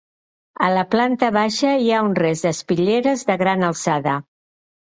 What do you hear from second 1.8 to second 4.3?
hi ha un rest d'espitlleres de gran alçada.